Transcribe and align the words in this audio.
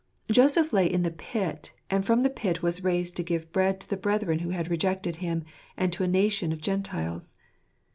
Joseph 0.31 0.73
lay 0.73 0.91
in 0.91 1.03
the 1.03 1.11
pit 1.11 1.73
j 1.75 1.81
and 1.91 2.03
from 2.03 2.21
the 2.21 2.29
pit 2.31 2.63
was 2.63 2.83
raised 2.83 3.15
to 3.17 3.23
give 3.23 3.51
bread 3.51 3.79
to 3.81 3.87
the 3.87 3.95
brethren 3.97 4.39
who 4.39 4.49
had 4.49 4.71
rejected 4.71 5.17
him, 5.17 5.43
and 5.77 5.93
to 5.93 6.03
a 6.03 6.07
nation 6.07 6.51
of 6.51 6.59
Gentiles. 6.59 7.37